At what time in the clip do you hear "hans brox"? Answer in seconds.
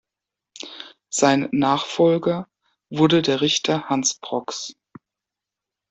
3.83-4.73